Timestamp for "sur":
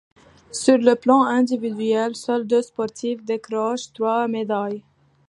0.51-0.79